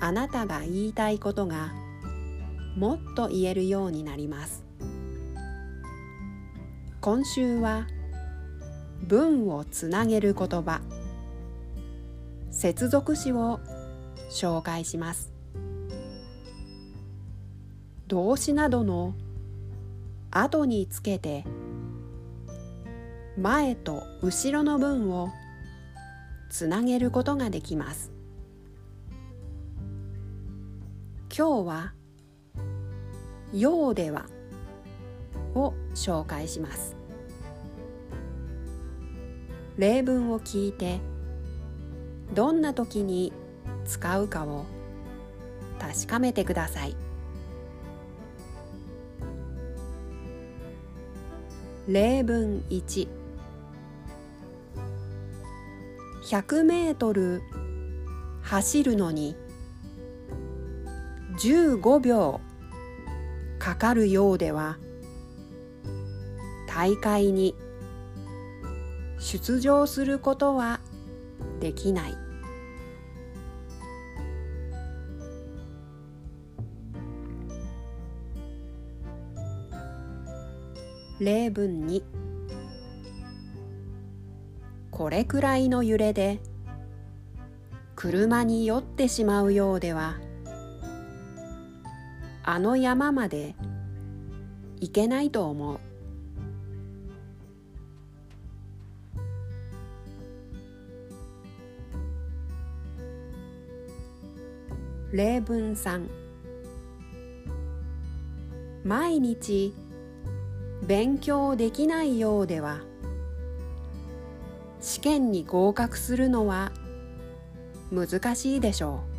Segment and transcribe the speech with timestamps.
[0.00, 1.72] あなたが言いたいことが
[2.76, 4.64] もっと言えるようになります。
[7.00, 7.86] 今週は
[9.02, 10.80] 文をつなげる言葉。
[12.50, 13.60] 接続詞を
[14.30, 15.32] 紹介します。
[18.08, 19.14] 動詞などの
[20.30, 21.44] 後につけて
[23.38, 25.28] 前と後ろの文を
[26.50, 28.15] つなげることができます。
[31.38, 31.92] 今日は
[33.52, 34.24] 「ようでは」
[35.54, 36.96] を紹介します。
[39.76, 40.98] 例文を聞いて
[42.34, 43.34] どんな時に
[43.84, 44.64] 使うかを
[45.78, 46.96] 確かめてください。
[51.86, 53.08] 例文1
[56.22, 57.42] 100メートル
[58.40, 59.36] 走るのに
[61.38, 62.40] 15秒
[63.58, 64.78] かかるようでは
[66.66, 67.54] 大会に
[69.18, 70.80] 出場することは
[71.60, 72.14] できない。
[81.18, 82.02] 例文2
[84.90, 86.40] これくらいの揺れで
[87.94, 90.18] 車に酔ってしまうようでは
[92.48, 93.56] あの山まで
[94.78, 95.80] 行けないと思う。
[105.12, 106.06] 例文3
[108.84, 109.74] 毎日
[110.86, 112.80] 勉強できないようでは
[114.80, 116.70] 試験に合格するのは
[117.90, 119.15] 難しいでしょう。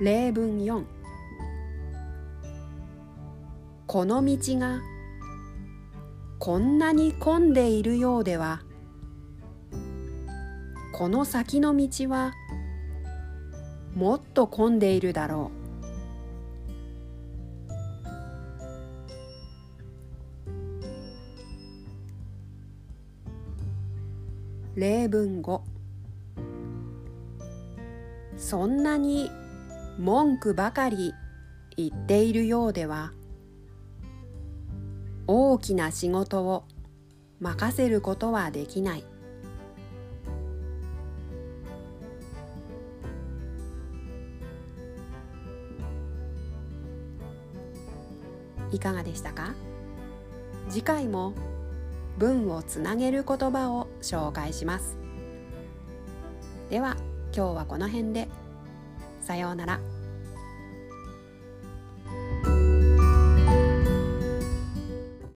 [0.00, 0.84] 例文4
[3.86, 4.80] この道が
[6.38, 8.62] こんなに混んでいるようでは
[10.94, 12.32] この先の道は
[13.94, 15.50] もっと混んでいるだろ
[24.76, 24.80] う。
[24.80, 25.60] 例文5
[28.38, 29.30] そんなに
[30.00, 31.12] 文句ばかり
[31.76, 33.12] 言っているようでは
[35.26, 36.64] 大きな仕事を
[37.38, 39.04] 任せることはできない。
[48.72, 49.52] いかがでしたか？
[50.70, 51.34] 次回も
[52.16, 54.96] 文をつなげる言葉を紹介します。
[56.70, 56.96] では
[57.36, 58.28] 今日はこの辺で。
[59.30, 59.99] さようなら。